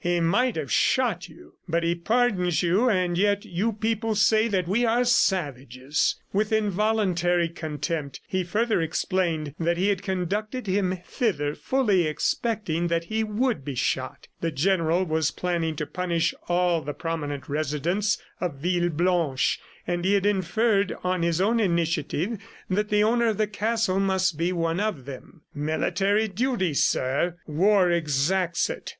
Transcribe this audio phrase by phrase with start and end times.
[0.03, 4.67] "He might have shot you, but he pardons you and yet you people say that
[4.67, 6.15] we are savages!"...
[6.33, 13.03] With involuntary contempt, he further explained that he had conducted him thither fully expecting that
[13.03, 14.27] he would be shot.
[14.39, 20.25] The General was planning to punish all the prominent residents of Villeblanche, and he had
[20.25, 22.39] inferred, on his own initiative,
[22.71, 25.43] that the owner of the castle must be one of them.
[25.53, 27.35] "Military duty, sir....
[27.45, 28.89] War exacts it."